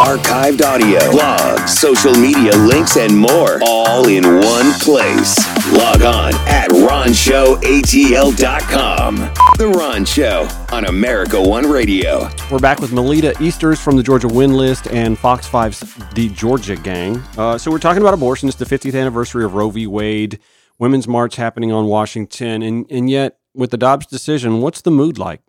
archived 0.00 0.60
audio, 0.60 0.98
blogs, 1.10 1.68
social 1.68 2.12
media 2.14 2.50
links, 2.56 2.96
and 2.96 3.16
more, 3.16 3.60
all 3.64 4.08
in 4.08 4.24
one 4.24 4.72
place. 4.80 5.38
Log 5.72 6.02
on 6.02 6.34
at 6.48 6.68
RonShowATL.com. 6.70 9.16
The 9.56 9.68
Ron 9.68 10.04
Show 10.04 10.48
on 10.72 10.86
America 10.86 11.40
One 11.40 11.70
Radio. 11.70 12.28
We're 12.50 12.58
back 12.58 12.80
with 12.80 12.92
Melita 12.92 13.40
Easters 13.40 13.80
from 13.80 13.96
the 13.96 14.02
Georgia 14.02 14.26
Win 14.26 14.54
List 14.54 14.88
and 14.88 15.16
Fox 15.16 15.48
5's 15.48 16.12
The 16.14 16.28
Georgia 16.30 16.74
Gang. 16.74 17.18
Uh, 17.38 17.56
so 17.56 17.70
we're 17.70 17.78
talking 17.78 18.02
about 18.02 18.14
abortion. 18.14 18.48
It's 18.48 18.58
the 18.58 18.64
50th 18.64 18.98
anniversary 18.98 19.44
of 19.44 19.54
Roe 19.54 19.70
v. 19.70 19.86
Wade. 19.86 20.40
Women's 20.80 21.06
March 21.06 21.36
happening 21.36 21.70
on 21.70 21.86
Washington. 21.86 22.62
And, 22.62 22.84
and 22.90 23.08
yet, 23.08 23.38
with 23.54 23.70
the 23.70 23.78
Dobbs 23.78 24.06
decision, 24.06 24.60
what's 24.60 24.80
the 24.80 24.90
mood 24.90 25.18
like? 25.18 25.40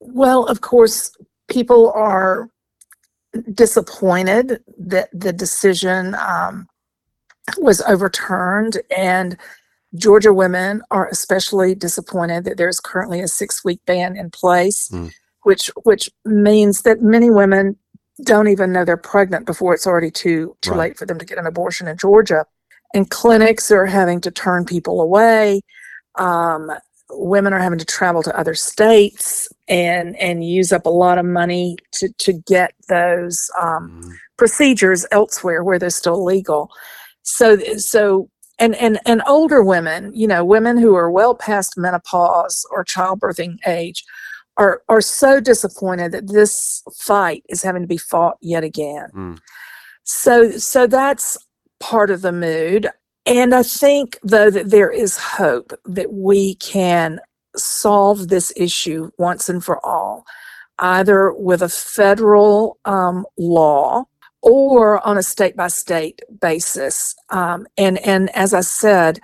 Well, 0.00 0.46
of 0.46 0.62
course, 0.62 1.14
people 1.48 1.92
are 1.94 2.48
disappointed 3.54 4.62
that 4.78 5.08
the 5.12 5.32
decision 5.32 6.14
um, 6.16 6.66
was 7.58 7.80
overturned, 7.82 8.80
and 8.96 9.36
Georgia 9.94 10.32
women 10.32 10.82
are 10.90 11.08
especially 11.08 11.74
disappointed 11.74 12.44
that 12.44 12.56
there's 12.56 12.80
currently 12.80 13.20
a 13.20 13.28
six-week 13.28 13.80
ban 13.86 14.16
in 14.16 14.30
place, 14.30 14.88
Mm. 14.92 15.10
which 15.42 15.70
which 15.84 16.10
means 16.24 16.82
that 16.82 17.02
many 17.02 17.30
women 17.30 17.76
don't 18.24 18.48
even 18.48 18.72
know 18.72 18.84
they're 18.84 18.96
pregnant 18.96 19.46
before 19.46 19.74
it's 19.74 19.86
already 19.86 20.10
too 20.10 20.56
too 20.62 20.70
Right. 20.70 20.78
late 20.78 20.98
for 20.98 21.06
them 21.06 21.18
to 21.18 21.24
get 21.24 21.38
an 21.38 21.46
abortion 21.46 21.88
in 21.88 21.96
Georgia, 21.96 22.44
and 22.94 23.10
clinics 23.10 23.70
are 23.70 23.86
having 23.86 24.20
to 24.22 24.30
turn 24.30 24.64
people 24.64 25.00
away. 25.00 25.60
Um, 26.18 26.70
women 27.10 27.52
are 27.52 27.58
having 27.58 27.78
to 27.78 27.84
travel 27.84 28.22
to 28.22 28.38
other 28.38 28.54
states 28.54 29.48
and 29.72 30.14
and 30.16 30.44
use 30.44 30.70
up 30.70 30.84
a 30.84 30.90
lot 30.90 31.16
of 31.16 31.24
money 31.24 31.78
to 31.92 32.12
to 32.18 32.34
get 32.34 32.74
those 32.88 33.50
um, 33.60 34.02
procedures 34.36 35.06
elsewhere 35.10 35.64
where 35.64 35.78
they're 35.78 35.90
still 35.90 36.22
legal. 36.22 36.70
So 37.22 37.56
so 37.78 38.28
and 38.58 38.74
and 38.76 39.00
and 39.06 39.22
older 39.26 39.62
women, 39.62 40.12
you 40.14 40.26
know, 40.28 40.44
women 40.44 40.76
who 40.76 40.94
are 40.94 41.10
well 41.10 41.34
past 41.34 41.78
menopause 41.78 42.66
or 42.70 42.84
childbirthing 42.84 43.56
age 43.66 44.04
are 44.58 44.82
are 44.90 45.00
so 45.00 45.40
disappointed 45.40 46.12
that 46.12 46.28
this 46.28 46.82
fight 46.94 47.42
is 47.48 47.62
having 47.62 47.80
to 47.80 47.88
be 47.88 47.96
fought 47.96 48.36
yet 48.42 48.64
again. 48.64 49.08
Mm. 49.14 49.38
So 50.04 50.50
so 50.50 50.86
that's 50.86 51.38
part 51.80 52.10
of 52.10 52.20
the 52.20 52.32
mood. 52.32 52.90
And 53.24 53.54
I 53.54 53.62
think 53.62 54.18
though 54.22 54.50
that 54.50 54.68
there 54.68 54.90
is 54.90 55.16
hope 55.16 55.72
that 55.86 56.12
we 56.12 56.56
can 56.56 57.20
solve 57.56 58.28
this 58.28 58.52
issue 58.56 59.10
once 59.18 59.48
and 59.48 59.64
for 59.64 59.84
all, 59.84 60.24
either 60.78 61.32
with 61.32 61.62
a 61.62 61.68
federal 61.68 62.78
um, 62.84 63.26
law 63.38 64.04
or 64.42 65.04
on 65.06 65.16
a 65.16 65.22
state 65.22 65.56
by 65.56 65.68
state 65.68 66.20
basis. 66.40 67.14
Um, 67.30 67.66
and, 67.76 67.98
and 67.98 68.28
as 68.36 68.52
I 68.52 68.60
said, 68.60 69.20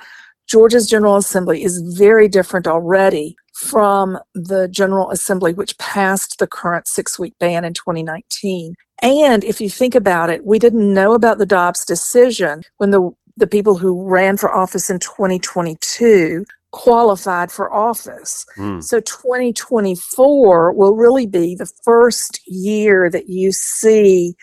Georgia's 0.46 0.86
General 0.86 1.16
Assembly 1.16 1.62
is 1.62 1.80
very 1.98 2.28
different 2.28 2.66
already 2.66 3.36
from 3.52 4.18
the 4.34 4.68
General 4.68 5.10
Assembly, 5.10 5.52
which 5.52 5.76
passed 5.78 6.38
the 6.38 6.46
current 6.46 6.86
six 6.86 7.18
week 7.18 7.34
ban 7.38 7.64
in 7.64 7.74
2019. 7.74 8.74
And 9.02 9.44
if 9.44 9.60
you 9.60 9.68
think 9.68 9.94
about 9.94 10.30
it, 10.30 10.46
we 10.46 10.58
didn't 10.58 10.94
know 10.94 11.12
about 11.12 11.38
the 11.38 11.46
Dobbs 11.46 11.84
decision 11.84 12.62
when 12.78 12.90
the, 12.90 13.10
the 13.36 13.46
people 13.46 13.76
who 13.76 14.08
ran 14.08 14.36
for 14.36 14.52
office 14.52 14.88
in 14.88 15.00
2022 15.00 16.44
qualified 16.72 17.50
for 17.50 17.72
office. 17.72 18.44
Mm. 18.56 18.82
So 18.82 19.00
2024 19.00 20.72
will 20.72 20.94
really 20.94 21.26
be 21.26 21.54
the 21.54 21.70
first 21.84 22.40
year 22.46 23.10
that 23.10 23.28
you 23.28 23.52
see 23.52 24.34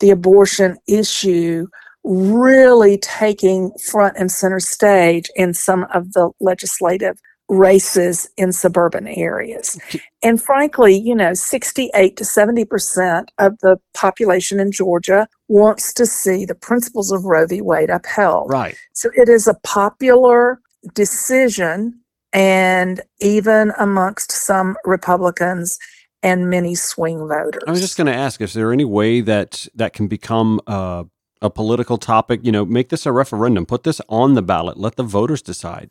the 0.00 0.10
abortion 0.10 0.76
issue 0.86 1.66
really 2.04 2.98
taking 2.98 3.72
front 3.90 4.16
and 4.16 4.30
center 4.30 4.60
stage 4.60 5.30
in 5.36 5.54
some 5.54 5.86
of 5.94 6.12
the 6.12 6.30
legislative 6.40 7.16
races 7.48 8.28
in 8.36 8.50
suburban 8.50 9.06
areas. 9.06 9.78
And 10.22 10.42
frankly, 10.42 10.96
you 10.96 11.14
know, 11.14 11.34
68 11.34 12.16
to 12.16 12.24
70% 12.24 13.26
of 13.38 13.58
the 13.60 13.76
population 13.94 14.58
in 14.58 14.72
Georgia 14.72 15.28
wants 15.48 15.92
to 15.94 16.06
see 16.06 16.46
the 16.46 16.54
principles 16.54 17.12
of 17.12 17.24
Roe 17.24 17.46
v. 17.46 17.60
Wade 17.60 17.90
upheld. 17.90 18.50
Right. 18.50 18.74
So 18.94 19.10
it 19.14 19.28
is 19.28 19.46
a 19.46 19.54
popular 19.64 20.61
decision, 20.94 22.00
and 22.32 23.00
even 23.20 23.72
amongst 23.78 24.32
some 24.32 24.76
Republicans 24.84 25.78
and 26.22 26.48
many 26.48 26.74
swing 26.74 27.18
voters. 27.18 27.62
I 27.66 27.70
was 27.70 27.80
just 27.80 27.96
going 27.96 28.06
to 28.06 28.14
ask: 28.14 28.40
Is 28.40 28.52
there 28.54 28.72
any 28.72 28.84
way 28.84 29.20
that 29.20 29.66
that 29.74 29.92
can 29.92 30.08
become 30.08 30.60
uh, 30.66 31.04
a 31.40 31.50
political 31.50 31.98
topic? 31.98 32.40
You 32.42 32.52
know, 32.52 32.64
make 32.64 32.88
this 32.88 33.06
a 33.06 33.12
referendum, 33.12 33.66
put 33.66 33.82
this 33.82 34.00
on 34.08 34.34
the 34.34 34.42
ballot, 34.42 34.78
let 34.78 34.96
the 34.96 35.02
voters 35.02 35.42
decide. 35.42 35.90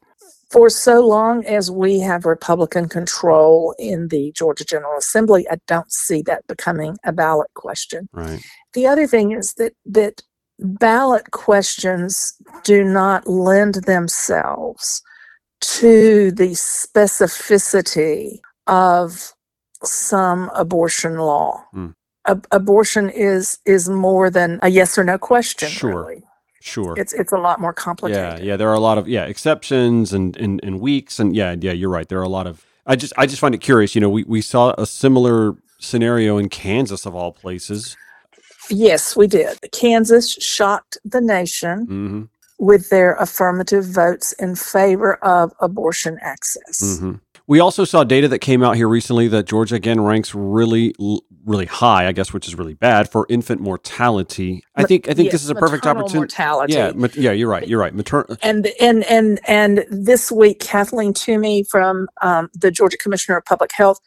For 0.49 0.69
so 0.69 1.07
long 1.07 1.45
as 1.45 1.71
we 1.71 1.99
have 2.01 2.25
Republican 2.25 2.89
control 2.89 3.73
in 3.79 4.09
the 4.09 4.33
Georgia 4.35 4.65
General 4.65 4.97
Assembly, 4.97 5.47
I 5.49 5.59
don't 5.65 5.89
see 5.91 6.21
that 6.23 6.45
becoming 6.47 6.97
a 7.05 7.13
ballot 7.13 7.47
question. 7.53 8.09
Right. 8.11 8.41
The 8.73 8.85
other 8.85 9.07
thing 9.07 9.31
is 9.31 9.53
that 9.53 9.73
that 9.85 10.23
ballot 10.61 11.31
questions 11.31 12.33
do 12.63 12.83
not 12.83 13.27
lend 13.27 13.75
themselves 13.85 15.01
to 15.61 16.31
the 16.31 16.49
specificity 16.49 18.39
of 18.67 19.33
some 19.83 20.49
abortion 20.55 21.17
law. 21.17 21.63
Mm. 21.73 21.93
Ab- 22.27 22.47
abortion 22.51 23.09
is 23.09 23.57
is 23.65 23.89
more 23.89 24.29
than 24.29 24.59
a 24.61 24.69
yes 24.69 24.97
or 24.97 25.03
no 25.03 25.17
question. 25.17 25.69
Sure. 25.69 26.05
Really. 26.05 26.23
Sure. 26.61 26.93
It's 26.97 27.13
it's 27.13 27.31
a 27.31 27.37
lot 27.37 27.59
more 27.59 27.73
yeah. 27.75 27.83
complicated. 27.83 28.45
Yeah. 28.45 28.57
There 28.57 28.69
are 28.69 28.75
a 28.75 28.79
lot 28.79 28.97
of 28.97 29.07
yeah 29.07 29.25
exceptions 29.25 30.13
and, 30.13 30.37
and 30.37 30.59
and 30.63 30.79
weeks 30.79 31.19
and 31.19 31.35
yeah 31.35 31.55
yeah 31.59 31.71
you're 31.71 31.89
right. 31.89 32.07
There 32.07 32.19
are 32.19 32.23
a 32.23 32.29
lot 32.29 32.47
of. 32.47 32.65
I 32.85 32.95
just 32.95 33.13
I 33.17 33.25
just 33.25 33.39
find 33.39 33.55
it 33.55 33.61
curious. 33.61 33.95
You 33.95 34.01
know, 34.01 34.09
we 34.09 34.23
we 34.23 34.41
saw 34.41 34.73
a 34.77 34.85
similar 34.85 35.55
scenario 35.79 36.37
in 36.37 36.49
Kansas 36.49 37.05
of 37.05 37.15
all 37.15 37.31
places. 37.31 37.97
Yes, 38.71 39.15
we 39.15 39.27
did. 39.27 39.59
Kansas 39.71 40.31
shocked 40.33 40.97
the 41.05 41.21
nation 41.21 41.85
hmm 41.85 42.21
with 42.61 42.89
their 42.91 43.15
affirmative 43.15 43.83
votes 43.83 44.33
in 44.33 44.55
favor 44.55 45.15
of 45.23 45.51
abortion 45.61 46.19
access. 46.21 46.99
hmm 46.99 47.13
We 47.47 47.59
also 47.59 47.85
saw 47.85 48.03
data 48.03 48.27
that 48.27 48.37
came 48.37 48.61
out 48.61 48.75
here 48.75 48.87
recently 48.87 49.27
that 49.29 49.47
Georgia 49.47 49.73
again 49.75 49.99
ranks 49.99 50.35
really, 50.35 50.93
really 51.43 51.65
high, 51.65 52.05
I 52.05 52.11
guess, 52.11 52.31
which 52.31 52.47
is 52.47 52.53
really 52.53 52.75
bad 52.75 53.11
for 53.11 53.25
infant 53.29 53.61
mortality. 53.61 54.63
I 54.75 54.83
think 54.83 55.09
I 55.09 55.15
think 55.15 55.25
yes, 55.25 55.33
this 55.33 55.43
is 55.43 55.49
a 55.49 55.55
perfect 55.55 55.87
opportunity. 55.87 56.17
Mortality. 56.19 56.73
Yeah, 56.73 56.91
mat- 56.91 57.15
yeah, 57.15 57.31
you're 57.31 57.49
right. 57.49 57.67
You're 57.67 57.79
right. 57.79 57.95
Matern- 57.95 58.37
and 58.43 58.67
and 58.79 59.03
and 59.05 59.39
and 59.47 59.83
this 59.89 60.31
week 60.31 60.59
kathleen 60.59 61.13
toomey 61.13 61.63
from 61.63 62.07
um, 62.21 62.49
the 62.53 62.69
georgia 62.69 62.97
commissioner 62.97 63.37
of 63.37 63.45
public 63.45 63.71
health 63.71 63.99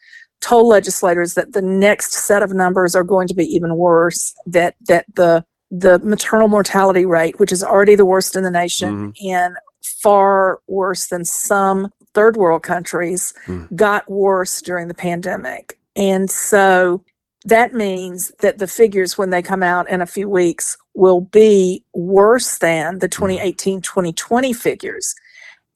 told 0.44 0.66
legislators 0.69 1.34
that 1.34 1.53
the 1.53 1.62
next 1.62 2.12
set 2.12 2.43
of 2.43 2.50
numbers 2.53 2.94
are 2.94 3.03
going 3.15 3.27
to 3.28 3.34
be 3.34 3.47
even 3.56 3.72
worse 3.77 4.22
that 4.47 4.75
that 4.91 5.05
the 5.15 5.32
the 5.71 5.99
maternal 6.00 6.49
mortality 6.49 7.06
rate 7.06 7.38
which 7.41 7.50
is 7.56 7.62
already 7.65 7.97
the 7.97 8.05
worst 8.12 8.37
in 8.37 8.43
the 8.44 8.50
nation 8.50 9.12
and 9.25 9.56
far 10.03 10.60
worse 10.66 11.06
than 11.09 11.25
some 11.25 11.78
third 12.15 12.37
world 12.37 12.62
countries 12.62 13.33
Mm. 13.47 13.75
got 13.75 14.09
worse 14.10 14.62
during 14.62 14.87
the 14.88 14.94
pandemic. 15.09 15.78
And 15.97 16.31
so 16.31 17.03
that 17.47 17.75
means 17.75 18.33
that 18.41 18.59
the 18.59 18.66
figures 18.66 19.19
when 19.19 19.31
they 19.31 19.43
come 19.43 19.62
out 19.62 19.88
in 19.91 20.00
a 20.00 20.06
few 20.16 20.28
weeks 20.28 20.77
will 20.94 21.22
be 21.22 21.83
worse 21.94 22.59
than 22.59 22.99
the 23.00 23.09
2018 23.09 23.81
2020 23.81 24.53
figures. 24.53 25.15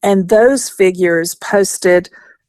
And 0.03 0.29
those 0.29 0.71
figures 0.71 1.35
posted 1.37 2.09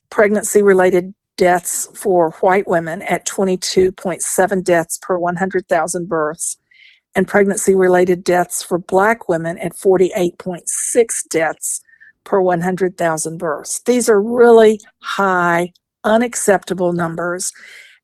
pregnancy 0.09 0.61
related 0.61 1.13
deaths 1.39 1.87
for 1.95 2.31
white 2.41 2.67
women 2.67 3.01
at 3.03 3.25
22.7 3.25 4.61
deaths 4.61 4.99
per 5.01 5.17
100,000 5.17 6.09
births 6.09 6.57
and 7.15 7.29
pregnancy 7.29 7.73
related 7.73 8.25
deaths 8.25 8.61
for 8.61 8.77
black 8.77 9.29
women 9.29 9.57
at 9.59 9.71
48.6 9.71 10.59
deaths 11.29 11.81
per 12.25 12.41
100,000 12.41 13.37
births. 13.37 13.81
These 13.85 14.09
are 14.09 14.21
really 14.21 14.81
high, 15.01 15.71
unacceptable 16.03 16.91
numbers. 16.91 17.53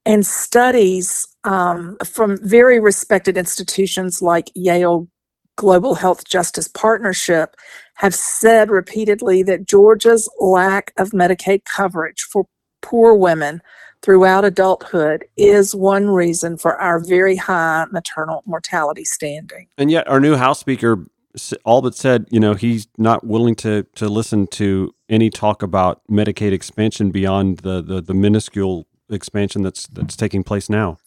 And 0.06 0.26
studies 0.26 1.28
um, 1.44 1.98
from 2.06 2.38
very 2.42 2.80
respected 2.80 3.38
institutions 3.38 4.22
like 4.22 4.50
Yale 4.56 5.10
Global 5.58 5.96
Health 5.96 6.26
Justice 6.26 6.70
Partnership 6.70 7.56
have 7.96 8.16
said 8.16 8.70
repeatedly 8.70 9.44
that 9.44 9.68
Georgia's 9.68 10.30
lack 10.40 10.94
of 10.98 11.10
Medicaid 11.10 11.66
coverage 11.66 12.22
for 12.22 12.46
poor 12.86 13.16
women 13.16 13.62
throughout 14.02 14.46
adulthood 14.46 15.26
is 15.36 15.74
one 15.74 16.08
reason 16.10 16.56
for 16.58 16.80
our 16.80 17.00
very 17.00 17.36
high 17.36 17.86
maternal 17.92 18.44
mortality 18.46 19.04
standing. 19.04 19.68
and 19.80 19.90
yet, 19.90 20.08
our 20.08 20.20
new 20.20 20.36
House 20.36 20.60
Speaker 20.60 21.06
all 21.66 21.82
but 21.82 21.96
said, 21.96 22.26
you 22.30 22.40
know, 22.40 22.54
he's 22.54 22.88
not 22.98 23.26
willing 23.26 23.56
to 23.56 23.84
to 23.96 24.08
listen 24.08 24.48
to 24.48 24.94
any 25.10 25.30
talk 25.30 25.64
about 25.64 26.02
Medicaid 26.10 26.54
expansion 26.54 27.12
beyond 27.12 27.60
the 27.60 27.82
the, 27.82 28.02
the 28.02 28.14
minuscule 28.14 28.86
expansion 29.10 29.64
that's 29.64 29.88
that's 29.88 30.16
taking 30.16 30.44
place 30.44 30.70
now. 30.70 30.98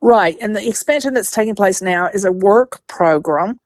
Right. 0.00 0.36
And 0.40 0.56
the 0.56 0.66
expansion 0.68 1.14
that's 1.14 1.30
taking 1.30 1.54
place 1.54 1.80
now 1.80 2.08
is 2.12 2.24
a 2.24 2.32
work 2.32 2.82
program 2.88 3.60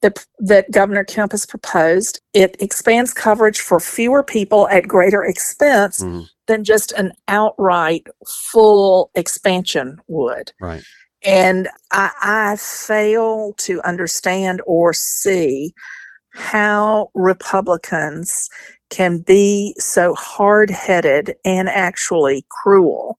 that, 0.00 0.24
that 0.38 0.70
Governor 0.70 1.04
Kemp 1.04 1.32
has 1.32 1.44
proposed. 1.44 2.20
It 2.32 2.56
expands 2.60 3.12
coverage 3.12 3.60
for 3.60 3.78
fewer 3.80 4.22
people 4.22 4.68
at 4.68 4.88
greater 4.88 5.24
expense 5.24 6.02
Mhm. 6.02 6.28
Than 6.46 6.64
just 6.64 6.92
an 6.92 7.12
outright 7.28 8.06
full 8.26 9.10
expansion 9.14 9.98
would. 10.08 10.52
Right. 10.60 10.82
And 11.24 11.68
I, 11.92 12.10
I 12.20 12.56
fail 12.56 13.54
to 13.58 13.80
understand 13.82 14.60
or 14.66 14.92
see 14.92 15.72
how 16.30 17.10
Republicans 17.14 18.48
can 18.90 19.18
be 19.18 19.74
so 19.78 20.14
hard 20.14 20.70
headed 20.70 21.34
and 21.44 21.68
actually 21.68 22.44
cruel 22.48 23.18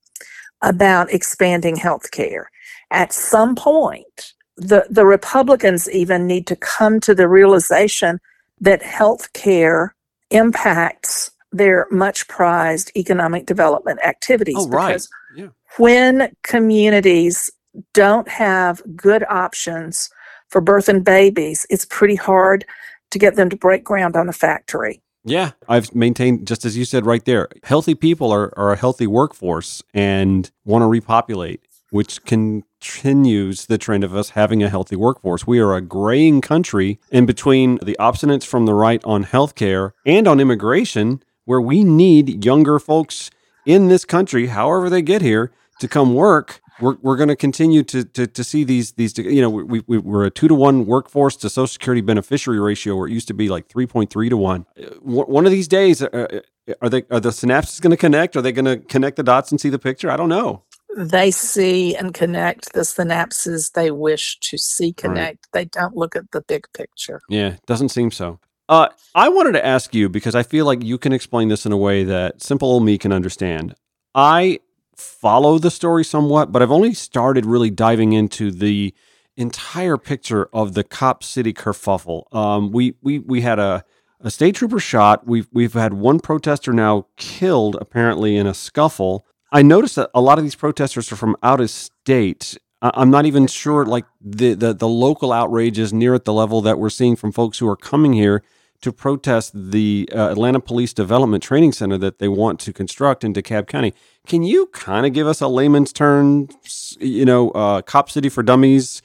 about 0.62 1.12
expanding 1.14 1.76
health 1.76 2.12
care. 2.12 2.50
At 2.92 3.14
some 3.14 3.56
point, 3.56 4.34
the, 4.58 4.86
the 4.90 5.06
Republicans 5.06 5.90
even 5.90 6.28
need 6.28 6.48
to 6.48 6.56
come 6.56 7.00
to 7.02 7.16
the 7.16 7.28
realization 7.28 8.19
that 8.62 8.84
health 8.84 9.34
care 9.34 9.96
impacts 10.30 11.31
their 11.54 11.88
much 11.92 12.28
prized 12.28 12.92
economic 12.98 13.46
development 13.46 14.00
activities. 14.04 14.56
Oh, 14.58 14.68
right. 14.68 14.88
because 14.90 15.10
Yeah. 15.36 15.48
when 15.78 16.36
communities 16.44 17.50
don't 17.94 18.28
have 18.28 18.82
good 18.96 19.24
options 19.30 20.10
for 20.50 20.62
birthing 20.62 21.04
babies, 21.04 21.66
it's 21.70 21.86
pretty 21.86 22.16
hard 22.16 22.66
to 23.12 23.20
get 23.20 23.36
them 23.36 23.50
to 23.50 23.56
break 23.56 23.84
ground 23.84 24.16
on 24.16 24.28
a 24.28 24.34
factory. 24.34 25.02
Yeah, 25.26 25.52
I've 25.70 25.96
maintained 25.96 26.48
just 26.48 26.66
as 26.66 26.76
you 26.76 26.84
said 26.84 27.06
right 27.06 27.24
there. 27.24 27.48
Healthy 27.64 27.96
people 27.96 28.32
are, 28.32 28.52
are 28.58 28.74
a 28.74 28.76
healthy 28.76 29.08
workforce 29.08 29.82
and 29.94 30.52
want 30.66 30.82
to 30.82 30.88
repopulate, 30.88 31.62
which 31.92 32.24
continues 32.26 33.68
the 33.68 33.78
trend 33.78 34.04
of 34.04 34.14
us 34.14 34.32
having 34.32 34.62
a 34.62 34.70
healthy 34.70 34.96
workforce. 34.98 35.48
We 35.48 35.60
are 35.60 35.74
a 35.76 35.82
graying 35.82 36.42
country 36.42 37.00
and 37.12 37.26
between 37.26 37.78
the 37.78 37.96
obstinance 38.00 38.46
from 38.46 38.66
the 38.66 38.74
right 38.74 39.02
on 39.06 39.24
healthcare 39.24 39.92
and 40.06 40.28
on 40.28 40.40
immigration, 40.42 41.24
where 41.45 41.62
we 41.62 41.84
need 41.84 42.44
younger 42.45 42.80
folks 42.80 43.30
in 43.66 43.88
this 43.88 44.06
country, 44.06 44.48
however 44.48 44.90
they 44.90 45.01
get 45.01 45.22
here, 45.22 45.51
to 45.80 45.88
come 45.88 46.13
work. 46.13 46.62
We're, 46.81 46.98
we're 47.01 47.18
going 47.18 47.30
to 47.30 47.36
continue 47.36 47.84
to, 47.84 48.04
to 48.04 48.25
to 48.25 48.44
see 48.44 48.63
these 48.63 48.94
these 48.94 49.16
you 49.18 49.42
know 49.42 49.50
we, 49.50 49.84
we 49.88 49.98
we're 50.00 50.25
a 50.25 50.31
two 50.31 50.48
to 50.48 50.56
one 50.56 50.86
workforce 50.88 51.36
to 51.38 51.50
Social 51.50 51.68
Security 51.68 52.01
beneficiary 52.01 52.60
ratio 52.60 52.95
where 52.95 53.07
it 53.07 53.13
used 53.13 53.28
to 53.28 53.34
be 53.34 53.48
like 53.48 53.68
three 53.68 53.86
point 53.86 54.10
three 54.10 54.28
to 54.28 54.36
one. 54.36 54.66
Uh, 54.78 54.88
One 55.01 55.45
of 55.45 55.51
these 55.51 55.68
days, 55.68 56.01
uh, 56.01 56.07
uh, 56.07 56.40
are 56.81 56.90
they 56.90 57.04
are 57.12 57.19
the 57.19 57.30
synapses 57.30 57.80
going 57.80 57.92
to 57.92 57.98
connect? 57.98 58.36
Are 58.36 58.42
they 58.42 58.51
going 58.51 58.66
to 58.66 58.78
connect 58.78 59.18
the 59.18 59.24
dots 59.24 59.51
and 59.51 59.62
see 59.62 59.69
the 59.69 59.80
picture? 59.80 60.10
I 60.10 60.18
don't 60.18 60.30
know. 60.30 60.63
They 60.98 61.31
see 61.31 61.95
and 61.95 62.13
connect 62.13 62.74
the 62.74 62.81
synapses 62.81 63.74
they 63.74 63.92
wish 63.92 64.40
to 64.40 64.57
see 64.57 64.94
connect. 64.94 65.48
They 65.51 65.66
don't 65.66 65.95
look 65.95 66.16
at 66.16 66.31
the 66.31 66.42
big 66.42 66.68
picture. 66.74 67.22
Yeah, 67.30 67.57
doesn't 67.66 67.90
seem 67.90 68.12
so. 68.12 68.40
Uh, 68.74 68.90
I 69.14 69.30
wanted 69.30 69.52
to 69.52 69.64
ask 69.64 69.94
you 69.94 70.10
because 70.10 70.34
I 70.34 70.42
feel 70.42 70.66
like 70.66 70.84
you 70.84 70.98
can 70.98 71.14
explain 71.14 71.48
this 71.48 71.68
in 71.68 71.72
a 71.72 71.78
way 71.78 72.04
that 72.06 72.42
simple 72.42 72.68
old 72.68 72.84
me 72.84 72.98
can 72.98 73.12
understand. 73.12 73.75
I 74.16 74.62
follow 74.96 75.60
the 75.60 75.70
story 75.70 76.04
somewhat, 76.04 76.52
but 76.52 76.64
I've 76.64 76.72
only 76.72 76.96
started 76.96 77.46
really 77.46 77.70
diving 77.70 78.14
into 78.14 78.50
the 78.50 78.96
entire 79.38 79.98
picture 79.98 80.50
of 80.52 80.74
the 80.74 80.84
Cop 80.84 81.24
City 81.24 81.54
kerfuffle. 81.54 82.24
Um, 82.36 82.72
we 82.72 82.96
we 83.04 83.20
we 83.20 83.42
had 83.42 83.60
a 83.60 83.86
a 84.22 84.31
state 84.31 84.56
trooper 84.56 84.80
shot. 84.80 85.28
We've 85.28 85.48
we've 85.54 85.74
had 85.74 85.94
one 85.94 86.19
protester 86.19 86.74
now 86.74 87.06
killed 87.16 87.78
apparently 87.80 88.38
in 88.38 88.48
a 88.48 88.56
scuffle. 88.56 89.24
I 89.52 89.62
noticed 89.62 89.98
that 89.98 90.10
a 90.16 90.22
lot 90.22 90.40
of 90.40 90.44
these 90.44 90.56
protesters 90.56 91.12
are 91.12 91.16
from 91.16 91.36
out 91.44 91.62
of 91.62 91.69
state. 91.69 92.58
I'm 92.81 93.12
not 93.12 93.28
even 93.28 93.46
sure 93.46 93.86
like 93.86 94.06
the, 94.19 94.56
the 94.56 94.74
the 94.74 94.88
local 94.88 95.31
outrage 95.31 95.78
is 95.78 95.94
near 95.94 96.16
at 96.16 96.26
the 96.26 96.34
level 96.34 96.60
that 96.62 96.80
we're 96.80 96.90
seeing 96.90 97.16
from 97.16 97.31
folks 97.31 97.60
who 97.60 97.69
are 97.69 97.78
coming 97.78 98.14
here 98.14 98.42
to 98.83 98.94
protest 98.94 99.51
the 99.56 100.07
uh, 100.13 100.31
Atlanta 100.31 100.59
Police 100.59 100.94
Development 100.94 101.44
Training 101.44 101.74
Center 101.74 101.97
that 102.00 102.19
they 102.19 102.27
want 102.30 102.59
to 102.62 102.74
construct 102.74 103.24
in 103.24 103.33
DeKalb 103.33 103.68
County. 103.68 103.94
Can 104.27 104.44
you 104.44 104.68
kind 104.68 105.06
of 105.06 105.13
give 105.13 105.27
us 105.27 105.41
a 105.41 105.47
layman's 105.47 105.91
term, 105.94 106.50
s- 106.65 106.97
you 107.01 107.25
know, 107.25 107.50
uh, 107.51 107.81
Cop 107.81 108.09
City 108.12 108.30
for 108.30 108.44
Dummies 108.44 109.01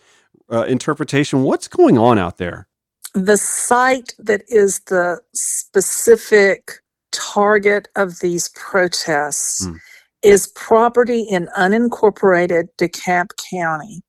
uh, 0.53 0.65
interpretation? 0.65 1.43
What's 1.45 1.69
going 1.69 1.99
on 1.99 2.19
out 2.19 2.39
there? 2.39 2.69
The 3.15 3.37
site 3.39 4.15
that 4.19 4.43
is 4.49 4.81
the 4.81 5.21
specific 5.35 6.73
target 7.13 7.89
of 7.97 8.21
these 8.21 8.51
protests 8.51 9.65
Hmm. 9.65 9.75
is 10.23 10.49
property 10.49 11.23
in 11.23 11.49
unincorporated 11.57 12.65
DeKalb 12.79 13.29
County, 13.51 14.03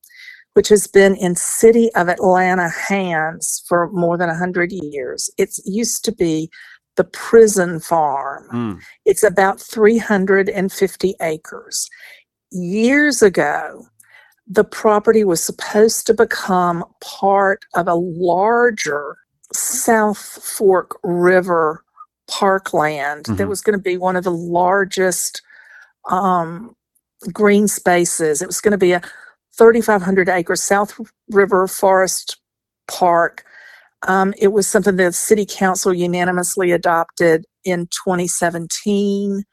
which 0.59 0.67
has 0.67 0.87
been 0.87 1.15
in 1.15 1.37
city 1.37 1.89
of 1.95 2.09
Atlanta 2.09 2.69
hands 2.89 3.63
for 3.69 3.89
more 3.93 4.17
than 4.17 4.27
100 4.27 4.73
years. 4.73 5.31
It 5.37 5.57
used 5.65 6.03
to 6.03 6.11
be 6.11 6.49
the 6.97 7.05
prison 7.05 7.79
farm. 7.79 8.45
Mm, 8.53 8.81
It's 9.05 9.23
about 9.23 9.61
350 9.61 11.15
acres. 11.21 11.89
Years 12.51 13.21
ago, 13.23 13.87
the 14.47 14.65
property 14.65 15.23
was 15.23 15.43
supposed 15.43 16.07
to 16.07 16.13
become 16.15 16.85
part 17.01 17.65
of 17.75 17.87
a 17.87 17.95
larger 17.95 19.17
South 19.53 20.19
Fork 20.19 20.99
River 21.03 21.85
parkland 22.29 23.27
that 23.27 23.45
Mhm. 23.45 23.49
was 23.49 23.61
going 23.61 23.77
to 23.79 23.83
be 23.83 23.97
one 23.97 24.17
of 24.17 24.25
the 24.25 24.31
largest 24.61 25.41
um, 26.09 26.75
green 27.33 27.67
spaces. 27.67 28.41
It 28.41 28.47
was 28.47 28.61
going 28.61 28.71
to 28.73 28.77
be 28.77 28.93
a 28.93 29.01
3,500 29.59 30.29
acre 30.29 30.55
South 30.55 30.99
River 31.29 31.67
Forest 31.67 32.37
Park. 32.87 33.43
Um, 34.07 34.33
it 34.37 34.47
was 34.47 34.65
something 34.67 34.95
that 34.95 35.03
the 35.03 35.13
city 35.13 35.45
council 35.45 35.93
unanimously 35.93 36.71
adopted 36.71 37.45
in 37.65 37.87
2017, 37.87 39.33
and 39.33 39.43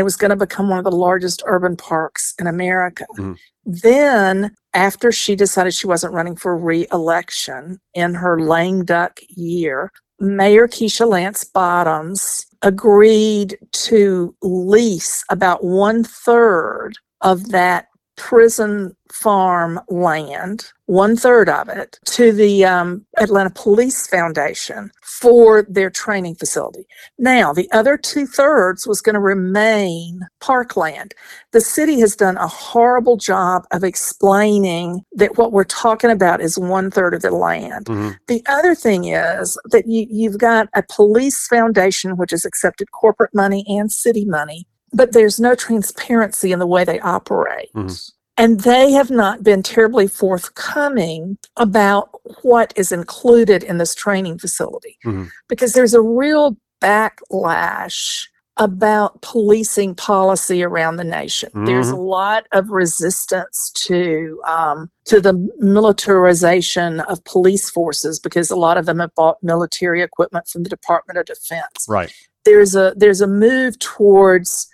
it 0.00 0.02
was 0.02 0.16
going 0.16 0.30
to 0.30 0.36
become 0.36 0.68
one 0.68 0.78
of 0.78 0.84
the 0.84 0.90
largest 0.90 1.42
urban 1.46 1.76
parks 1.76 2.34
in 2.40 2.48
America. 2.48 3.06
Mhm. 3.16 3.36
Then, 3.64 4.54
after 4.74 5.12
she 5.12 5.36
decided 5.36 5.72
she 5.72 5.86
wasn't 5.86 6.12
running 6.12 6.34
for 6.36 6.56
re-election 6.56 7.78
in 7.94 8.14
her 8.14 8.40
lame 8.40 8.84
duck 8.84 9.20
year, 9.28 9.92
Mayor 10.18 10.66
Keisha 10.66 11.08
Lance 11.08 11.44
Bottoms 11.44 12.44
agreed 12.62 13.56
to 13.72 14.34
lease 14.42 15.24
about 15.30 15.62
one 15.62 16.02
third 16.02 16.94
of 17.20 17.50
that 17.50 17.86
prison 18.16 18.94
farm 19.12 19.80
land, 19.88 20.72
one 20.86 21.16
third 21.16 21.48
of 21.48 21.68
it, 21.68 21.98
to 22.04 22.32
the 22.32 22.64
um, 22.64 23.04
Atlanta 23.18 23.50
Police 23.50 24.06
Foundation 24.06 24.90
for 25.02 25.62
their 25.62 25.90
training 25.90 26.34
facility. 26.34 26.86
Now, 27.18 27.52
the 27.52 27.70
other 27.72 27.96
two 27.96 28.26
thirds 28.26 28.86
was 28.86 29.00
going 29.00 29.14
to 29.14 29.20
remain 29.20 30.20
parkland. 30.40 31.14
The 31.52 31.60
city 31.60 32.00
has 32.00 32.16
done 32.16 32.36
a 32.36 32.48
horrible 32.48 33.16
job 33.16 33.64
of 33.70 33.84
explaining 33.84 35.04
that 35.12 35.38
what 35.38 35.52
we're 35.52 35.64
talking 35.64 36.10
about 36.10 36.40
is 36.40 36.58
one 36.58 36.90
third 36.90 37.14
of 37.14 37.22
the 37.22 37.30
land. 37.30 37.86
mhm. 37.86 38.16
The 38.26 38.42
other 38.46 38.74
thing 38.74 39.04
is 39.04 39.58
that 39.70 39.86
you, 39.86 40.06
you've 40.10 40.38
got 40.38 40.68
a 40.74 40.82
police 40.82 41.46
foundation 41.46 42.16
which 42.16 42.32
has 42.32 42.44
accepted 42.44 42.90
corporate 42.90 43.34
money 43.34 43.64
and 43.68 43.90
city 43.92 44.24
money, 44.24 44.66
but 44.94 45.12
there's 45.12 45.38
no 45.40 45.54
transparency 45.54 46.52
in 46.52 46.58
the 46.58 46.66
way 46.66 46.84
they 46.84 47.00
operate. 47.00 47.70
Mhm. 47.74 48.10
And 48.36 48.60
they 48.60 48.90
have 48.92 49.10
not 49.10 49.42
been 49.44 49.62
terribly 49.62 50.08
forthcoming 50.08 51.38
about 51.56 52.10
what 52.42 52.72
is 52.76 52.90
included 52.90 53.62
in 53.62 53.78
this 53.78 53.94
training 53.94 54.38
facility 54.38 54.98
Mhm. 55.04 55.30
because 55.48 55.72
there's 55.72 55.94
a 55.94 56.00
real 56.00 56.56
backlash 56.82 58.26
about 58.56 59.20
policing 59.20 59.96
policy 59.96 60.62
around 60.62 60.96
the 60.96 61.02
nation. 61.04 61.50
There's 61.64 61.88
a 61.88 61.96
lot 61.96 62.44
of 62.52 62.70
resistance 62.70 63.72
to 63.74 64.40
um, 64.46 64.90
to 65.06 65.20
the 65.20 65.32
militarization 65.58 67.00
of 67.00 67.22
police 67.24 67.68
forces 67.68 68.20
because 68.20 68.50
a 68.52 68.56
lot 68.56 68.76
of 68.78 68.86
them 68.86 69.00
have 69.00 69.14
bought 69.16 69.42
military 69.42 70.02
equipment 70.02 70.46
from 70.46 70.62
the 70.62 70.68
Department 70.68 71.18
of 71.18 71.26
Defense. 71.26 71.86
Right. 71.88 72.12
There's 72.44 72.76
a 72.76 72.94
there's 72.96 73.20
a 73.20 73.26
move 73.26 73.76
towards 73.80 74.68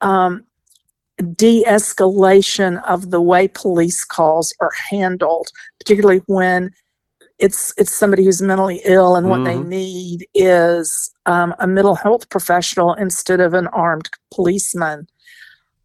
um, 0.00 0.44
de-escalation 1.34 2.82
of 2.84 3.10
the 3.10 3.20
way 3.20 3.48
police 3.48 4.04
calls 4.04 4.52
are 4.60 4.72
handled, 4.90 5.48
particularly 5.78 6.20
when 6.26 6.70
it's 7.38 7.74
it's 7.76 7.92
somebody 7.92 8.24
who's 8.24 8.40
mentally 8.40 8.80
ill 8.84 9.14
and 9.16 9.28
what 9.28 9.44
they 9.44 9.56
Mhm. 9.56 9.66
need 9.66 10.26
is 10.34 11.10
um, 11.26 11.54
a 11.58 11.66
mental 11.66 11.94
health 11.94 12.28
professional 12.30 12.94
instead 12.94 13.40
of 13.40 13.52
an 13.52 13.66
armed 13.68 14.08
policeman. 14.32 15.06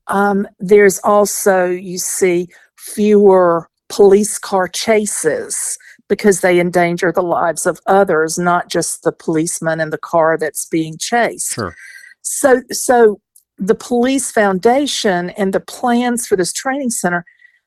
Um, 0.07 0.47
there's 0.59 0.99
also 0.99 1.65
you 1.65 1.97
see 1.97 2.47
fewer 2.77 3.69
police 3.89 4.37
car 4.37 4.67
chases 4.67 5.77
because 6.07 6.41
they 6.41 6.59
endanger 6.59 7.11
the 7.11 7.21
lives 7.21 7.65
of 7.65 7.79
others, 7.85 8.37
not 8.37 8.69
just 8.69 9.03
the 9.03 9.11
policeman 9.11 9.79
in 9.79 9.89
the 9.89 9.97
car 9.97 10.37
that's 10.37 10.65
being 10.65 10.97
chased. 10.97 11.53
Sure. 11.53 11.75
So, 12.21 12.61
so 12.71 13.19
the 13.61 13.75
police 13.75 14.31
foundation 14.31 15.29
and 15.31 15.53
the 15.53 15.59
plans 15.59 16.25
for 16.25 16.35
this 16.35 16.51
training 16.51 16.89
center, 16.89 17.23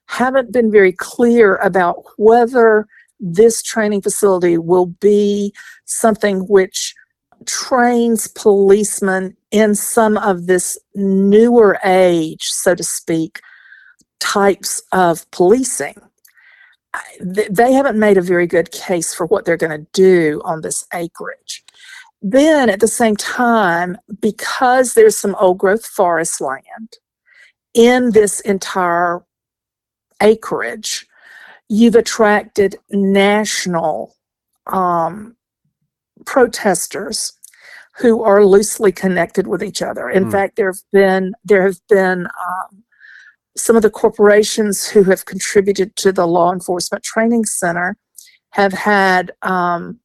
haven't 0.07 0.53
been 0.53 0.71
very 0.71 0.93
clear 0.93 1.55
about 1.57 2.03
whether 2.19 2.87
this 3.21 3.63
training 3.63 4.03
facility 4.03 4.59
will 4.59 4.87
be 4.87 5.55
something 5.85 6.41
which 6.41 6.95
trains 7.47 8.27
policemen 8.27 9.37
in 9.53 9.75
some 9.77 10.19
of 10.19 10.47
this 10.47 10.77
newer 10.97 11.79
age, 11.85 12.51
so 12.51 12.75
to 12.75 12.83
speak, 12.83 13.41
types 14.19 14.83
of 14.91 15.31
policing. 15.31 15.95
They 17.21 17.73
haven't 17.73 17.99
made 17.99 18.19
a 18.19 18.23
very 18.23 18.49
good 18.49 18.73
case 18.73 19.15
for 19.15 19.27
what 19.27 19.45
they're 19.45 19.57
going 19.57 19.79
to 19.79 19.87
do 19.93 20.43
on 20.45 20.63
this 20.63 20.85
acreage. 20.93 21.64
Then, 22.27 22.71
at 22.71 22.81
the 22.81 22.89
same 22.89 23.17
time, 23.17 23.99
because 24.19 24.95
there's 24.95 25.15
some 25.17 25.35
old 25.39 25.59
growth 25.59 25.85
forest 25.85 26.41
land 26.41 26.97
in 27.75 28.13
this 28.13 28.41
entire 28.41 29.23
acreage, 30.23 31.07
you've 31.69 31.97
attracted 31.97 32.77
national 32.91 34.17
um, 34.67 35.37
protesters 36.25 37.35
who 37.99 38.23
are 38.23 38.47
loosely 38.47 38.91
connected 38.91 39.47
with 39.47 39.63
each 39.63 39.83
other. 39.83 40.09
In 40.09 40.25
Hmm. 40.25 40.31
fact, 40.31 40.57
there 40.57 40.69
have 40.73 40.83
been 40.93 41.35
there 41.45 41.63
have 41.63 41.81
been 41.91 42.27
um, 42.27 42.85
some 43.55 43.77
of 43.77 43.83
the 43.83 43.91
corporations 43.91 44.89
who 44.89 45.03
have 45.05 45.27
contributed 45.27 45.95
to 45.97 46.11
the 46.11 46.27
law 46.27 46.55
enforcement 46.55 47.05
training 47.05 47.45
center 47.45 47.99
have 48.53 48.73
had 48.73 49.33
um, 49.43 50.01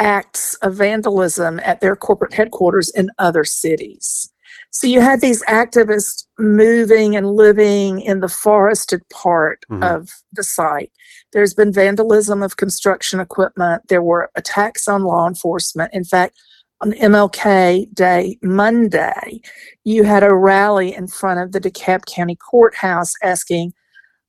acts 0.00 0.54
of 0.56 0.74
vandalism 0.74 1.60
at 1.62 1.80
their 1.80 1.94
corporate 1.94 2.34
headquarters 2.34 2.90
in 2.90 3.10
other 3.18 3.44
cities. 3.44 4.32
So 4.70 4.86
you 4.86 5.00
had 5.00 5.20
these 5.20 5.44
activists 5.44 6.24
moving 6.38 7.16
and 7.16 7.32
living 7.32 8.00
in 8.00 8.20
the 8.20 8.28
forested 8.28 9.02
part 9.10 9.64
Mhm. 9.70 9.84
of 9.96 10.08
the 10.32 10.42
site. 10.42 10.90
There's 11.32 11.54
been 11.54 11.72
vandalism 11.72 12.42
of 12.42 12.56
construction 12.56 13.20
equipment. 13.20 13.82
There 13.88 14.02
were 14.02 14.30
attacks 14.36 14.88
on 14.88 15.02
law 15.02 15.26
enforcement. 15.28 15.92
In 15.92 16.04
fact, 16.04 16.34
on 16.80 16.94
MLK 16.94 17.86
Day, 17.92 18.38
Monday, 18.42 19.40
you 19.84 20.04
had 20.04 20.22
a 20.22 20.34
rally 20.34 20.94
in 20.94 21.08
front 21.08 21.40
of 21.40 21.52
the 21.52 21.60
DeKalb 21.60 22.06
County 22.06 22.36
Courthouse 22.36 23.12
asking 23.22 23.74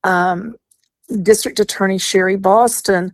um, 0.04 0.56
District 1.22 1.60
Attorney 1.60 2.00
Sherry 2.00 2.36
Boston 2.36 3.14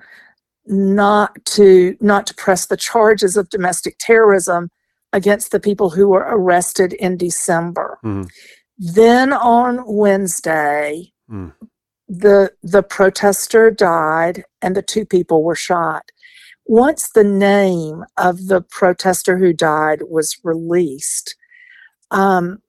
not 0.68 1.44
to 1.46 1.96
not 2.00 2.28
to 2.28 2.36
press 2.36 2.66
the 2.66 2.78
charges 2.78 3.38
of 3.38 3.50
domestic 3.50 3.96
terrorism 4.00 4.70
against 5.14 5.52
the 5.52 5.60
people 5.60 5.90
who 5.90 6.10
were 6.10 6.26
arrested 6.28 6.94
in 6.94 7.18
December. 7.18 7.98
Mhm. 8.04 8.30
Then 8.78 9.34
on 9.34 9.84
Wednesday, 9.86 11.14
Mm. 11.30 11.54
the 12.08 12.54
the 12.62 12.84
protester 12.84 13.72
died 13.72 14.44
and 14.62 14.76
the 14.76 14.82
two 14.82 15.06
people 15.06 15.44
were 15.44 15.56
shot. 15.56 16.12
Once 16.66 17.10
the 17.10 17.24
name 17.24 18.04
of 18.18 18.48
the 18.48 18.62
protester 18.62 19.38
who 19.38 19.54
died 19.54 20.02
was 20.10 20.38
released, 20.44 21.36
um, 22.12 22.62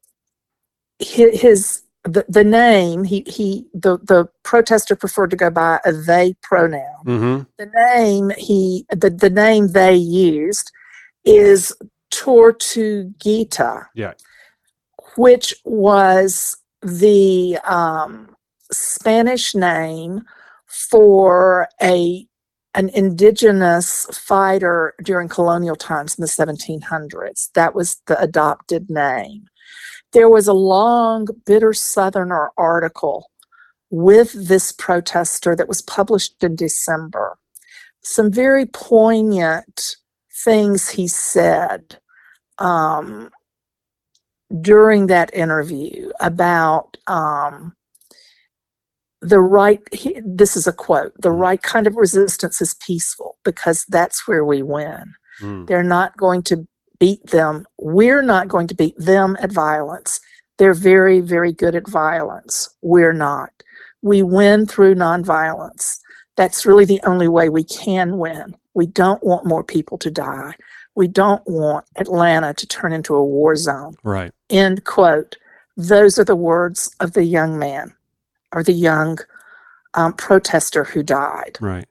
his 1.01 1.83
the, 2.09 2.25
the 2.29 2.45
name 2.45 3.05
he 3.05 3.25
he 3.27 3.67
the 3.75 3.99
the 3.99 4.29
protester 4.43 4.97
preferred 4.97 5.31
to 5.31 5.37
go 5.37 5.51
by 5.51 5.81
a 5.85 5.93
they 5.93 6.35
pronoun 6.43 6.83
Mm-hmm. 7.05 7.43
the 7.59 7.71
name 7.75 8.31
he 8.37 8.87
the, 8.91 9.11
the 9.11 9.31
name 9.31 9.69
they 9.69 9.95
used 9.95 10.73
is 11.25 11.75
Tortuguita. 12.11 13.87
Yeah. 13.95 14.15
Which 15.17 15.55
was 15.65 16.57
the 16.83 17.59
um, 17.65 18.35
Spanish 18.71 19.55
name 19.55 20.23
for 20.67 21.69
a 21.83 22.27
an 22.75 22.91
indigenous 22.91 24.07
fighter 24.13 24.95
during 25.03 25.29
colonial 25.29 25.75
times 25.75 26.17
in 26.17 26.23
the 26.23 26.29
1700s. 26.29 27.51
That 27.55 27.75
was 27.75 28.01
the 28.07 28.21
adopted 28.21 28.89
name. 28.89 29.49
There 30.13 30.29
was 30.29 30.49
a 30.49 30.53
long, 30.53 31.27
Bitter 31.45 31.73
Southerner 31.73 32.51
article 32.57 33.31
with 33.91 34.49
this 34.49 34.73
protester 34.73 35.57
that 35.57 35.69
was 35.69 35.83
published 35.83 36.43
in 36.43 36.57
December. 36.57 37.39
Some 38.03 38.31
very 38.31 38.67
poignant 38.67 39.97
things 40.45 40.89
he 40.91 41.09
said 41.09 41.99
um, 42.59 43.31
during 44.61 45.07
that 45.09 45.35
interview 45.35 46.11
about 46.21 46.97
um, 47.07 47.75
the 49.21 49.41
right. 49.41 49.81
He, 49.93 50.21
this 50.25 50.57
is 50.57 50.67
a 50.67 50.73
quote: 50.73 51.13
"The 51.21 51.31
right 51.31 51.61
kind 51.61 51.87
of 51.87 51.97
resistance 51.97 52.61
is 52.61 52.75
peaceful 52.75 53.37
because 53.45 53.85
that's 53.89 54.27
where 54.27 54.45
we 54.45 54.63
win. 54.63 55.15
Mm. 55.41 55.67
They're 55.67 55.83
not 55.83 56.17
going 56.17 56.43
to 56.45 56.67
beat 56.99 57.27
them. 57.29 57.67
We're 57.79 58.23
not 58.23 58.49
going 58.49 58.67
to 58.69 58.75
beat 58.75 58.99
them 58.99 59.37
at 59.41 59.53
violence. 59.53 60.21
They're 60.59 60.75
very, 60.75 61.21
very 61.21 61.53
good 61.53 61.75
at 61.75 61.89
violence. 61.89 62.69
We're 62.83 63.13
not. 63.13 63.51
We 64.03 64.23
win 64.23 64.67
through 64.67 64.97
nonviolence. 64.97 65.99
That's 66.37 66.67
really 66.67 66.85
the 66.85 67.01
only 67.05 67.29
way 67.29 67.49
we 67.49 67.65
can 67.65 68.19
win. 68.19 68.57
We 68.75 68.87
don't 68.87 69.23
want 69.25 69.47
more 69.47 69.65
people 69.65 69.99
to 69.99 70.11
die. 70.11 70.55
We 70.95 71.09
don't 71.09 71.43
want 71.47 71.85
Atlanta 71.97 72.55
to 72.55 72.67
turn 72.67 72.93
into 72.93 73.15
a 73.15 73.25
war 73.25 73.55
zone. 73.57 73.95
Right. 74.03 74.33
End 74.51 74.85
quote. 74.85 75.37
Those 75.77 76.19
are 76.19 76.25
the 76.25 76.37
words 76.37 76.95
of 76.99 77.13
the 77.13 77.25
young 77.25 77.59
man 77.59 77.95
or 78.53 78.63
the 78.63 78.73
young 78.73 79.19
um, 79.95 80.13
protester 80.13 80.85
who 80.85 81.03
died. 81.03 81.59
Right. 81.61 81.87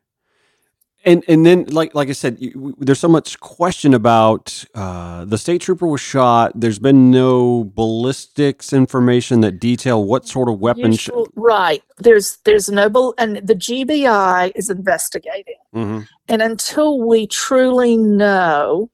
And 1.07 1.23
and 1.29 1.45
then 1.45 1.63
like 1.67 1.95
like 1.95 2.09
I 2.09 2.11
said, 2.11 2.35
you, 2.41 2.75
there's 2.79 2.99
so 2.99 3.07
much 3.07 3.39
question 3.39 3.93
about 3.93 4.65
uh, 4.75 5.23
the 5.23 5.37
state 5.37 5.61
trooper 5.61 5.87
was 5.87 6.01
shot. 6.01 6.51
There's 6.53 6.79
been 6.79 7.09
no 7.09 7.63
ballistics 7.75 8.73
information 8.73 9.39
that 9.39 9.53
detail 9.57 10.03
what 10.03 10.27
sort 10.27 10.49
of 10.49 10.59
weapon. 10.59 10.91
Sh- 10.91 11.07
Usual- 11.07 11.29
right. 11.35 11.81
There's 11.97 12.39
there's 12.43 12.67
no 12.67 13.13
and 13.17 13.37
the 13.37 13.55
GBI 13.55 14.51
is 14.53 14.69
investigating. 14.69 15.55
Mhm. 15.73 16.07
And 16.27 16.41
until 16.41 16.99
we 16.99 17.25
truly 17.25 17.95
know 17.95 18.89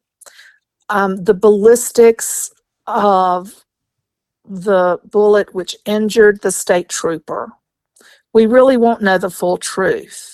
um, 0.90 1.24
the 1.24 1.34
ballistics 1.34 2.52
of 2.86 3.66
the 4.48 5.00
bullet 5.06 5.56
which 5.56 5.76
injured 5.86 6.42
the 6.42 6.52
state 6.52 6.90
trooper, 6.90 7.52
we 8.34 8.46
really 8.46 8.78
won't 8.78 9.02
know 9.02 9.18
the 9.18 9.32
full 9.32 9.58
truth. 9.58 10.33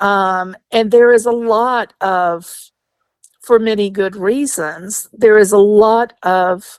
Um, 0.00 0.56
and 0.70 0.90
there 0.90 1.12
is 1.12 1.24
a 1.26 1.32
lot 1.32 1.94
of, 2.00 2.70
for 3.42 3.58
many 3.58 3.88
good 3.90 4.16
reasons, 4.16 5.08
there 5.12 5.38
is 5.38 5.52
a 5.52 5.58
lot 5.58 6.12
of 6.22 6.78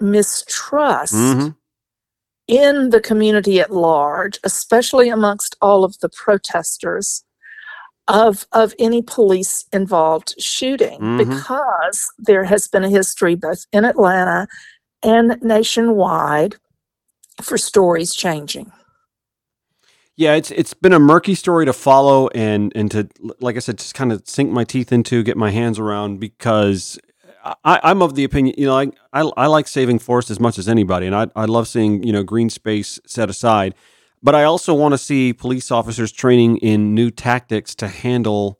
mistrust 0.00 1.12
Mhm. 1.14 1.56
in 2.46 2.90
the 2.90 3.00
community 3.00 3.60
at 3.60 3.70
large, 3.72 4.38
especially 4.44 5.08
amongst 5.08 5.56
all 5.60 5.84
of 5.84 5.98
the 6.00 6.08
protesters, 6.08 7.24
of 8.06 8.46
of 8.52 8.74
any 8.78 9.02
police 9.02 9.66
involved 9.70 10.34
shooting 10.40 10.98
Mhm. 10.98 11.18
because 11.18 12.10
there 12.18 12.44
has 12.44 12.66
been 12.66 12.82
a 12.84 12.88
history 12.88 13.34
both 13.34 13.66
in 13.70 13.84
Atlanta 13.84 14.48
and 15.02 15.36
nationwide 15.42 16.56
for 17.42 17.58
stories 17.58 18.14
changing. 18.14 18.72
Yeah, 20.18 20.34
it's 20.34 20.50
it's 20.50 20.74
been 20.74 20.92
a 20.92 20.98
murky 20.98 21.36
story 21.36 21.64
to 21.64 21.72
follow 21.72 22.26
and 22.34 22.72
and 22.74 22.90
to 22.90 23.08
like 23.38 23.54
I 23.54 23.60
said, 23.60 23.78
just 23.78 23.94
kind 23.94 24.10
of 24.10 24.26
sink 24.26 24.50
my 24.50 24.64
teeth 24.64 24.90
into, 24.90 25.22
get 25.22 25.36
my 25.36 25.52
hands 25.52 25.78
around 25.78 26.18
because 26.18 26.98
I, 27.64 27.78
I'm 27.84 28.02
of 28.02 28.16
the 28.16 28.24
opinion, 28.24 28.56
you 28.58 28.66
know, 28.66 28.76
I, 28.76 28.90
I 29.12 29.30
I 29.36 29.46
like 29.46 29.68
saving 29.68 30.00
forest 30.00 30.28
as 30.28 30.40
much 30.40 30.58
as 30.58 30.68
anybody, 30.68 31.06
and 31.06 31.14
I 31.14 31.28
I 31.36 31.44
love 31.44 31.68
seeing 31.68 32.02
you 32.02 32.12
know 32.12 32.24
green 32.24 32.50
space 32.50 32.98
set 33.06 33.30
aside, 33.30 33.76
but 34.20 34.34
I 34.34 34.42
also 34.42 34.74
want 34.74 34.92
to 34.92 34.98
see 34.98 35.32
police 35.32 35.70
officers 35.70 36.10
training 36.10 36.56
in 36.56 36.96
new 36.96 37.12
tactics 37.12 37.76
to 37.76 37.86
handle 37.86 38.58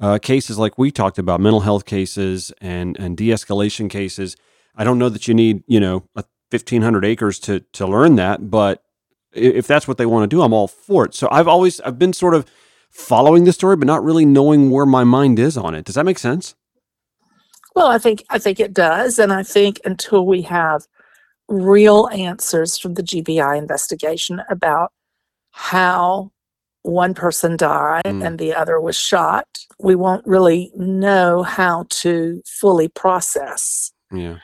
uh, 0.00 0.18
cases 0.18 0.58
like 0.58 0.76
we 0.76 0.90
talked 0.90 1.18
about, 1.20 1.40
mental 1.40 1.60
health 1.60 1.84
cases 1.84 2.52
and 2.60 2.98
and 2.98 3.16
de-escalation 3.16 3.88
cases. 3.88 4.36
I 4.74 4.82
don't 4.82 4.98
know 4.98 5.08
that 5.10 5.28
you 5.28 5.34
need 5.34 5.62
you 5.68 5.78
know 5.78 6.08
a 6.16 6.24
1,500 6.50 7.04
acres 7.04 7.38
to 7.40 7.60
to 7.60 7.86
learn 7.86 8.16
that, 8.16 8.50
but 8.50 8.82
if 9.36 9.66
that's 9.66 9.86
what 9.86 9.98
they 9.98 10.06
want 10.06 10.28
to 10.28 10.34
do, 10.34 10.42
I'm 10.42 10.52
all 10.52 10.68
for 10.68 11.04
it. 11.04 11.14
So 11.14 11.28
I've 11.30 11.48
always 11.48 11.80
I've 11.80 11.98
been 11.98 12.12
sort 12.12 12.34
of 12.34 12.46
following 12.90 13.44
the 13.44 13.52
story, 13.52 13.76
but 13.76 13.86
not 13.86 14.02
really 14.02 14.24
knowing 14.24 14.70
where 14.70 14.86
my 14.86 15.04
mind 15.04 15.38
is 15.38 15.56
on 15.56 15.74
it. 15.74 15.84
Does 15.84 15.94
that 15.96 16.04
make 16.04 16.18
sense? 16.18 16.54
Well, 17.74 17.88
I 17.88 17.98
think 17.98 18.24
I 18.30 18.38
think 18.38 18.58
it 18.58 18.72
does, 18.72 19.18
and 19.18 19.32
I 19.32 19.42
think 19.42 19.80
until 19.84 20.26
we 20.26 20.42
have 20.42 20.86
real 21.48 22.08
answers 22.12 22.78
from 22.78 22.94
the 22.94 23.02
GBI 23.02 23.56
investigation 23.58 24.42
about 24.48 24.92
how 25.52 26.32
one 26.82 27.14
person 27.14 27.56
died 27.56 28.04
Mm. 28.04 28.24
and 28.24 28.38
the 28.38 28.54
other 28.54 28.80
was 28.80 28.96
shot, 28.96 29.46
we 29.78 29.94
won't 29.94 30.26
really 30.26 30.72
know 30.76 31.42
how 31.42 31.84
to 31.90 32.42
fully 32.46 32.88
process. 32.88 33.92
Yeah. 34.12 34.36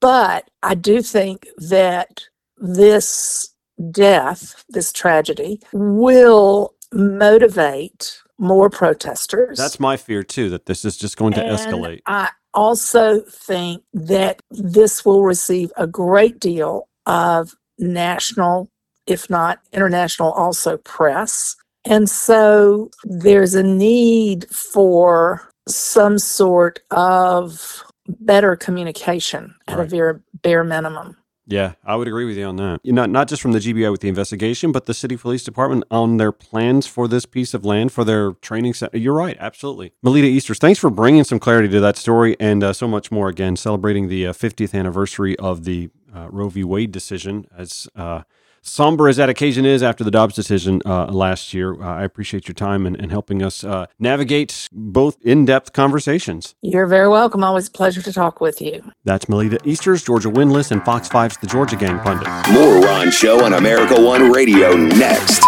But 0.00 0.48
I 0.62 0.74
do 0.74 1.02
think 1.02 1.46
that 1.56 2.22
this 2.58 3.51
death, 3.90 4.64
this 4.68 4.92
tragedy, 4.92 5.60
will 5.72 6.74
motivate 6.92 8.20
more 8.38 8.68
protesters. 8.68 9.58
That's 9.58 9.80
my 9.80 9.96
fear 9.96 10.22
too, 10.22 10.50
that 10.50 10.66
this 10.66 10.84
is 10.84 10.96
just 10.96 11.16
going 11.16 11.32
to 11.34 11.44
And 11.44 11.58
escalate. 11.58 12.00
I 12.06 12.30
also 12.54 13.20
think 13.20 13.82
that 13.94 14.40
this 14.50 15.04
will 15.04 15.22
receive 15.22 15.72
a 15.76 15.86
great 15.86 16.38
deal 16.40 16.88
of 17.06 17.54
national, 17.78 18.68
if 19.06 19.30
not 19.30 19.60
international, 19.72 20.32
also 20.32 20.76
press. 20.78 21.56
And 21.84 22.10
so 22.10 22.90
there's 23.04 23.54
a 23.54 23.62
need 23.62 24.48
for 24.50 25.48
some 25.68 26.18
sort 26.18 26.80
of 26.90 27.84
better 28.08 28.56
communication 28.56 29.54
at 29.68 29.80
a 29.80 29.84
very 29.84 30.18
bare 30.42 30.64
minimum. 30.64 31.16
Yeah, 31.52 31.74
I 31.84 31.96
would 31.96 32.08
agree 32.08 32.24
with 32.24 32.38
you 32.38 32.46
on 32.46 32.56
that. 32.56 32.80
Know, 32.82 33.04
not 33.04 33.28
just 33.28 33.42
from 33.42 33.52
the 33.52 33.58
GBI 33.58 33.90
with 33.90 34.00
the 34.00 34.08
investigation, 34.08 34.72
but 34.72 34.86
the 34.86 34.94
city 34.94 35.18
police 35.18 35.44
department 35.44 35.84
on 35.90 36.16
their 36.16 36.32
plans 36.32 36.86
for 36.86 37.06
this 37.06 37.26
piece 37.26 37.52
of 37.52 37.62
land 37.62 37.92
for 37.92 38.04
their 38.04 38.32
training 38.32 38.72
center. 38.72 38.96
You're 38.96 39.14
right, 39.14 39.36
absolutely. 39.38 39.92
Melita 40.02 40.26
Easters, 40.26 40.58
thanks 40.58 40.80
for 40.80 40.88
bringing 40.88 41.24
some 41.24 41.38
clarity 41.38 41.68
to 41.68 41.80
that 41.80 41.98
story 41.98 42.36
and 42.40 42.64
uh, 42.64 42.72
so 42.72 42.88
much 42.88 43.10
more. 43.10 43.28
Again, 43.28 43.56
celebrating 43.56 44.08
the 44.08 44.28
uh, 44.28 44.32
50th 44.32 44.72
anniversary 44.74 45.38
of 45.38 45.64
the 45.64 45.90
uh, 46.14 46.28
Roe 46.30 46.48
v. 46.48 46.64
Wade 46.64 46.90
decision. 46.90 47.46
As 47.54 47.86
uh, 47.94 48.22
somber 48.62 49.08
as 49.08 49.16
that 49.16 49.28
occasion 49.28 49.66
is 49.66 49.82
after 49.82 50.04
the 50.04 50.10
Dobbs 50.10 50.34
decision 50.34 50.80
uh, 50.86 51.06
last 51.06 51.52
year, 51.52 51.74
uh, 51.82 51.96
I 51.96 52.04
appreciate 52.04 52.48
your 52.48 52.54
time 52.54 52.86
and, 52.86 52.96
and 52.96 53.10
helping 53.10 53.42
us 53.42 53.64
uh, 53.64 53.86
navigate 53.98 54.68
both 54.72 55.20
in-depth 55.22 55.72
conversations. 55.72 56.54
You're 56.62 56.86
very 56.86 57.08
welcome. 57.08 57.44
Always 57.44 57.68
a 57.68 57.72
pleasure 57.72 58.02
to 58.02 58.12
talk 58.12 58.40
with 58.40 58.60
you. 58.60 58.92
That's 59.04 59.28
Melita 59.28 59.58
Easters, 59.64 60.02
Georgia 60.02 60.30
WIN 60.30 60.50
List, 60.50 60.70
and 60.70 60.84
Fox 60.84 61.08
5's 61.08 61.36
The 61.38 61.46
Georgia 61.46 61.76
Gang 61.76 61.98
Pundit. 62.00 62.28
More 62.52 62.80
Ron 62.80 63.10
Show 63.10 63.44
on 63.44 63.52
America 63.54 64.00
One 64.00 64.30
Radio 64.30 64.74
next. 64.76 65.42